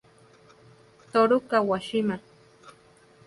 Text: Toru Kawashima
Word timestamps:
Toru 1.11 1.37
Kawashima 1.49 2.15